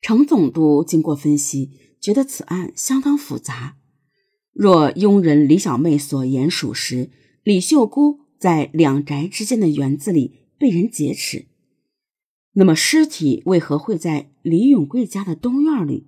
[0.00, 1.70] 程总督经过分析，
[2.00, 3.76] 觉得此案相当复杂。
[4.52, 7.10] 若佣人李小妹所言属实，
[7.42, 11.46] 李秀姑在两宅之间的园子里被人劫持，
[12.54, 16.06] 那么尸体为何会在李永贵家的东院里？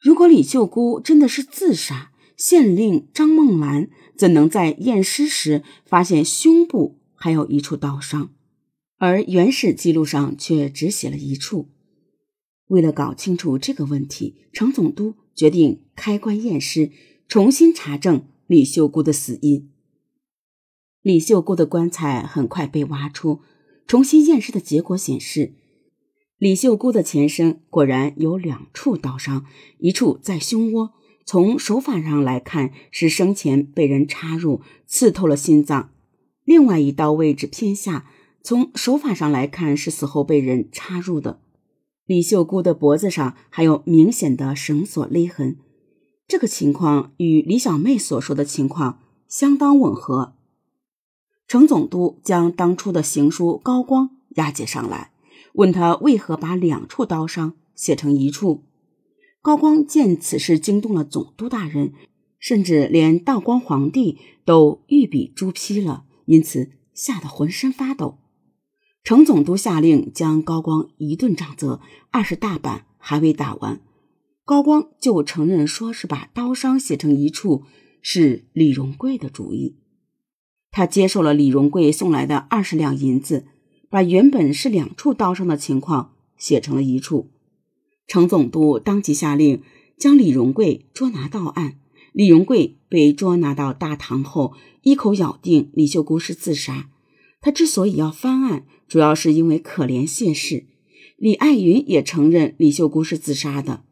[0.00, 8.30] 如果李秀姑真的是自杀，县令张梦兰怎能在验尸时发现胸部还有一处刀伤，
[8.98, 11.70] 而原始记录上却只写了一处？
[12.74, 16.90] 为了搞清楚这个问题，程总督决定开棺验尸。
[17.26, 19.70] 重新查证李秀姑的死因。
[21.00, 23.40] 李秀姑的棺材很快被挖出，
[23.86, 25.54] 重新验尸的结果显示，
[26.36, 29.46] 李秀姑的前身果然有两处刀伤，
[29.78, 30.92] 一处在胸窝，
[31.24, 35.90] 从手法上来看是生前被人插入，刺透了心脏；
[36.44, 38.10] 另外一刀位置偏下，
[38.42, 41.40] 从手法上来看是死后被人插入的。
[42.06, 45.56] 李秀姑的脖子上还有明显的绳索勒痕。
[46.28, 50.34] 这个情况与李小妹所说的情况相当吻合。
[51.46, 55.12] 程总督将当初的行书高光押解上来，
[55.54, 58.64] 问他为何把两处刀伤写成一处。
[59.42, 61.92] 高光见此事惊动了总督大人，
[62.38, 68.18] 甚至连道光皇帝都御笔朱批了，因此吓得浑身发抖。
[69.04, 73.82] 程总督下令将高光一顿杖责，二十大板还未打完。
[74.46, 77.64] 高光就承认说是把刀伤写成一处
[78.00, 79.76] 是李荣贵的主意，
[80.70, 83.44] 他接受了李荣贵送来的二十两银子，
[83.90, 87.30] 把原本是两处刀伤的情况写成了一处。
[88.06, 89.62] 程总督当即下令
[89.98, 91.78] 将李荣贵捉拿到案。
[92.12, 96.88] 李荣贵被捉拿到大堂后，一口咬定李秀姑是自杀。
[97.44, 100.64] 他之所以要翻案，主要是因为可怜谢氏。
[101.18, 103.84] 李爱云也承认李秀姑是自杀的。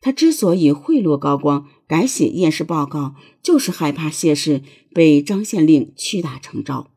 [0.00, 4.62] 他之所以贿赂高光改写验尸报告，就是害怕谢氏
[4.94, 6.90] 被张县令屈打成招。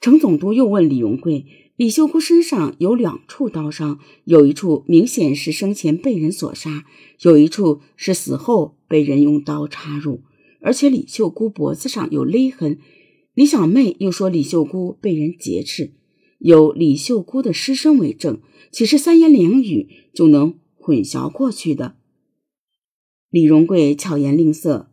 [0.00, 1.44] 程总督又问李荣贵
[1.76, 6.86] ：“李秀姑身上有两处刀伤，有一处明显是生前被人所杀，
[7.20, 10.22] 有一处是死后被人用刀插入，
[10.62, 12.78] 而且李秀姑脖子上有勒痕。”
[13.36, 15.92] 李小妹又说李秀姑被人劫持，
[16.38, 18.40] 有李秀姑的尸身为证，
[18.72, 20.54] 岂是三言两语就能？
[20.78, 21.96] 混淆过去的
[23.28, 24.88] 李荣贵巧言令色，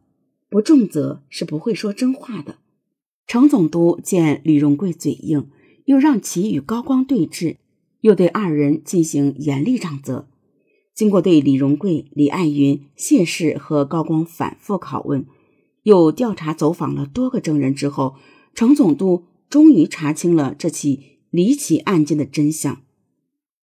[0.49, 2.57] 不重则是不会说真话的。
[3.27, 5.47] 程总督见李荣贵嘴硬，
[5.85, 7.57] 又让其与高光对峙，
[8.01, 10.27] 又对二人进行严厉杖责。
[10.95, 15.27] 经过对李荣贵、李爱云、谢氏和高光反复拷问，
[15.83, 18.15] 又调查走访了多个证人之后，
[18.53, 22.81] 程总督终于查清了这起离奇案件的真相。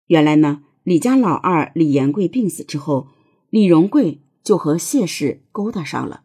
[0.07, 0.63] 原来呢。
[0.83, 3.09] 李家老二李延贵病死之后，
[3.51, 6.23] 李荣贵就和谢氏勾搭上了。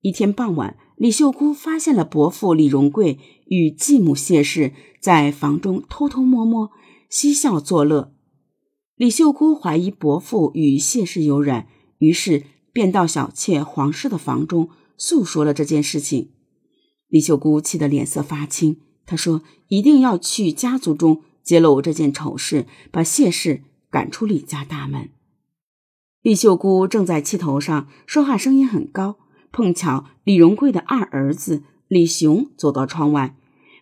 [0.00, 6.72] 一天傍晚，李秀姑发现了伯父李荣贵与继母谢氏在房中偷偷摸摸
[7.08, 8.12] 嬉笑作乐。
[8.96, 11.68] 李秀姑怀疑伯父与谢氏有染，
[11.98, 16.32] 于是便到小妾黄氏的房中诉说了这件事情。
[17.14, 25.10] 李秀姑气得脸色发青，她说：“一定要去家族中揭露这件丑事，把谢氏。”赶出李家大门，
[26.20, 29.18] 李秀姑正在气头上，说话声音很高。
[29.52, 33.36] 碰巧李荣贵的二儿子李雄走到窗外，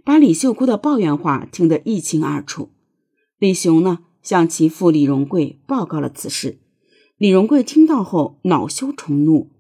[0.05, 2.69] 把李秀姑的抱怨话听得一清二楚。
[3.39, 6.59] 李雄呢，向其父李荣贵报告了此事。
[7.17, 9.51] 李荣贵听到后恼羞成怒。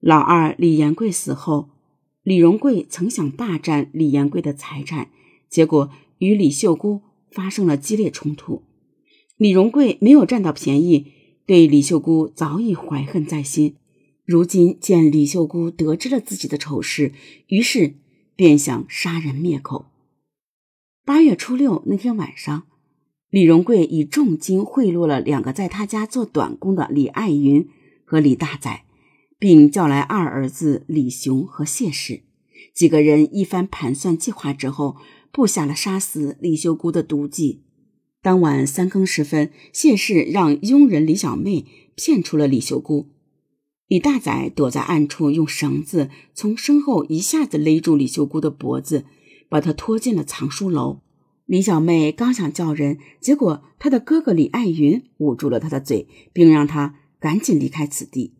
[0.00, 1.68] 老二李延贵死后，
[2.24, 5.10] 李荣贵曾想霸占李延贵的财产，
[5.50, 8.62] 结果与李秀姑发生了激烈冲突。
[9.36, 11.12] 李荣贵没有占到便宜，
[11.44, 13.76] 对李秀姑早已怀恨在心。
[14.24, 17.12] 如今见李秀姑得知了自己的丑事，
[17.48, 17.96] 于是
[18.34, 19.84] 便想杀人灭口。
[21.04, 22.62] 八月初六那天晚上，
[23.28, 27.68] 李荣贵以重金贿赂了两个在他家做短工的李爱云
[28.06, 28.82] 和李大仔，
[29.44, 32.22] 并叫来二儿子李雄和谢氏
[32.72, 34.96] 几个人，一番盘算计划之后，
[35.30, 37.62] 布下了杀死李秀姑的毒计。
[38.22, 43.10] 当晚三更时分，谢氏让佣人李小妹骗出了李秀姑。
[43.86, 49.04] 李大仔躲在暗处，用绳子从身后一下子勒住李秀姑的脖子，
[49.50, 51.02] 把她拖进了藏书楼。
[51.44, 58.32] 李小妹刚想叫人，结果她的哥哥李爱云捂住了她的嘴，并让她赶紧离开此地。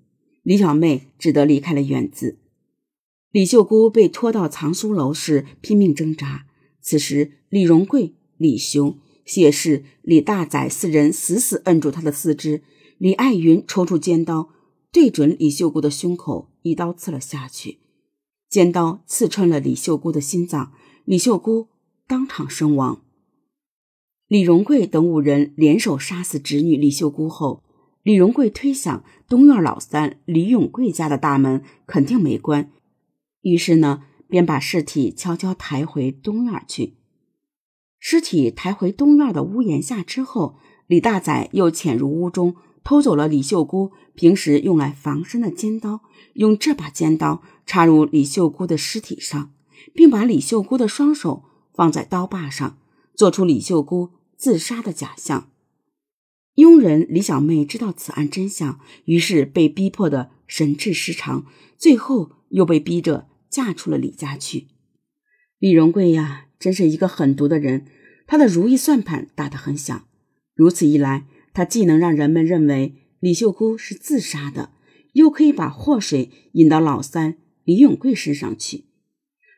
[0.44, 2.38] 李小妹只得离开了院子。
[3.32, 6.46] 李秀姑被拖到藏书楼时拼命挣扎。
[6.80, 8.96] 此时，李荣贵、李雄。
[9.24, 12.62] 谢氏、李大宰四人死死摁住他的四肢。
[12.98, 14.50] 李爱云抽出尖刀，
[14.92, 17.78] 对准李秀姑的胸口，一刀刺了下去。
[18.50, 20.74] 尖刀刺穿了李秀姑的心脏，
[21.06, 21.68] 李秀姑
[22.06, 23.02] 当场身亡。
[24.28, 27.63] 李荣贵等五人联手杀死侄女李秀姑后，
[28.04, 32.70] 李荣贵推想东院老三李永贵家的大门肯定没关，
[33.40, 36.98] 于是呢，便把尸体悄悄抬回东院去。
[37.98, 40.56] 尸体抬回东院的屋檐下之后，
[40.86, 42.54] 李大宰又潜入屋中，
[42.84, 46.02] 偷走了李秀姑平时用来防身的尖刀，
[46.34, 49.50] 用这把尖刀插入李秀姑的尸体上，
[49.94, 52.76] 并把李秀姑的双手放在刀把上。
[53.14, 55.48] 做出李秀姑自杀的假象，
[56.54, 61.46] 佣人李小妹知道此案真相，于是被逼迫的神志失常，
[61.76, 64.68] 最后又被逼着嫁出了李家去。
[65.58, 67.86] 李荣贵呀，真是一个狠毒的人，
[68.26, 70.06] 他的如意算盘打得很响。
[70.54, 74.70] 如此一来，他既能让人们认为李秀姑是自杀的，
[75.14, 78.84] 又可以把祸水引到老三李永贵身上去。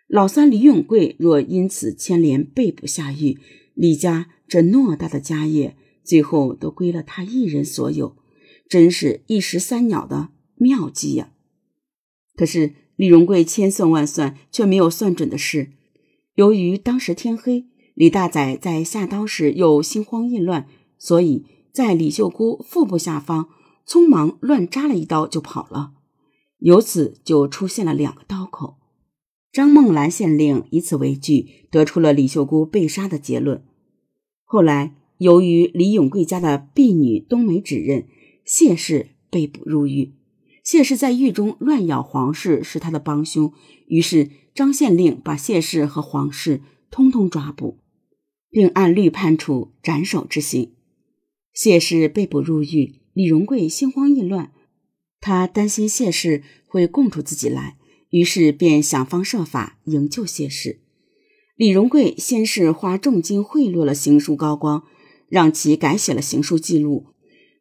[0.09, 3.39] 老三李永贵若因此牵连被捕下狱，
[3.75, 5.77] 李家这偌大的家业
[6.07, 8.17] 最后都归了他一人所有，
[8.69, 11.33] 真是一石三鸟的妙计呀！
[12.37, 15.73] 可是李荣贵千算万算，却没有算准的是，
[16.37, 23.49] 由于当时天黑，李大宰在下刀时又心慌意乱，所以在李秀姑腹部下方
[23.87, 25.93] 匆忙乱扎了一刀就跑了，
[26.59, 28.77] 由此就出现了两个刀口。
[29.53, 33.65] 张梦兰县令以此为据，得出了李秀姑被杀的结论。
[34.45, 38.07] 后来，由于李永贵家的婢女冬梅指认
[38.45, 40.13] 谢氏被捕入狱，
[40.63, 43.53] 谢氏在狱中乱咬黄氏是他的帮凶，
[43.87, 46.61] 于是张县令把谢氏和黄氏
[46.91, 47.79] 通通抓捕，
[48.51, 50.73] 并按律判处斩首之刑。
[51.53, 54.53] 谢氏被捕入狱，李荣贵心慌意乱，
[55.21, 57.77] 他担心谢氏会供出自己来。
[58.11, 60.81] 于是便想方设法营救谢氏。
[61.57, 64.85] 李荣贵先是花重金贿赂了刑书高光，
[65.29, 67.07] 让其改写了刑书记录，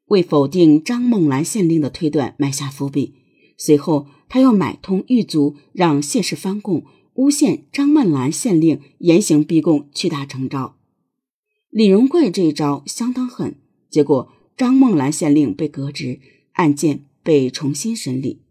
[0.07, 3.15] 为否定张梦兰县令的推断埋下伏笔。
[3.57, 6.83] 随后，他又买通狱卒，让谢氏翻供，
[7.13, 10.75] 诬陷张梦兰县令严刑逼供，屈打成招。
[11.69, 13.55] 李荣贵这一招相当狠，
[13.89, 16.19] 结果张梦兰县令被革职，
[16.53, 18.41] 案件被重新审理。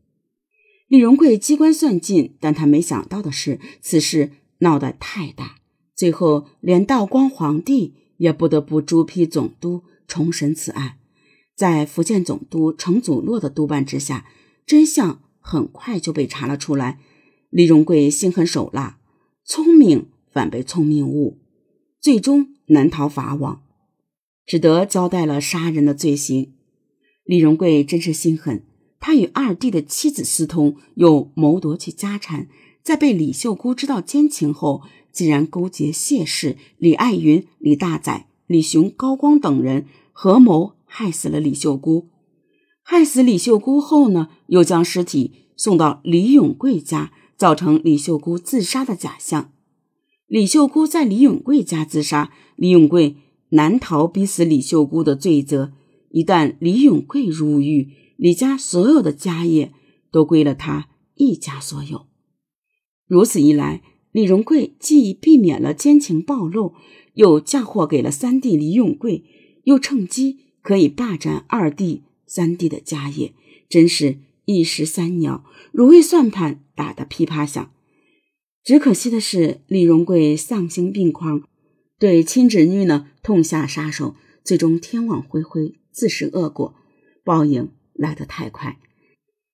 [0.89, 5.57] 李荣贵机关算尽，但他没想到的是，此事闹得太大，
[5.95, 7.95] 最后连道光皇帝
[8.25, 10.97] 也不得不朱批总督重审此案。
[11.55, 14.27] 在福建总督程祖洛的督办之下，
[14.65, 16.99] 真相很快就被查了出来。
[17.51, 18.99] 李荣贵心狠手辣，
[19.45, 21.39] 聪明反被聪明误，
[22.01, 23.63] 最终难逃法网，
[24.47, 26.55] 只得交代了杀人的罪行。
[27.25, 28.65] 李荣贵真是心狠。
[28.99, 32.49] 他与二弟的妻子私通，又谋夺其家产，
[32.83, 34.81] 在被李秀姑知道奸情后，
[35.15, 42.11] 竟然勾结谢氏、李爱云、李大宰、李雄、高光等人合谋害死了李秀姑。
[42.83, 49.53] 害死李秀姑后呢，又将尸体送到李永贵家，造成李秀姑自杀的假象。
[50.27, 53.17] 李秀姑在李永贵家自杀，李永贵
[53.51, 55.73] 难逃逼死李秀姑的罪责。
[56.11, 59.73] 一旦李永贵入狱，李家所有的家业
[60.11, 62.07] 都归了他一家所有。
[63.07, 63.83] 如此一来，
[64.15, 66.73] 李荣贵既避免了奸情暴露，
[67.15, 69.25] 又嫁祸给了三弟李永贵，
[69.65, 73.35] 又趁机可以霸占二弟、三弟的家业，
[73.69, 77.73] 真是一石三鸟，如意算盘打得噼啪响。
[78.63, 81.43] 只可惜的是，李荣贵丧心病狂，
[81.99, 86.75] 对亲侄女呢痛下杀手，最终天网恢恢，自食恶果，
[87.25, 87.69] 报应。
[87.97, 88.81] 来得太快，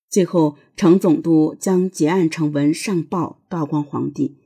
[0.09, 4.38] 最后程总督将结案呈文上报道光皇帝，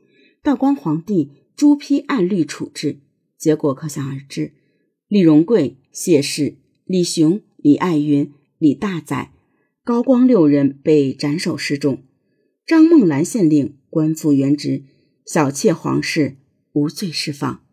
[0.44, 2.98] 道光皇帝朱批按律处置，
[3.38, 4.52] 结果可想而知。
[5.08, 9.32] 李荣贵、谢氏、李雄、李爱云、李大宰、
[9.82, 12.02] 高光六人被斩首示众，
[12.66, 14.82] 张梦兰县令官复原职，
[15.24, 16.36] 小妾皇室
[16.74, 17.63] 无罪释放。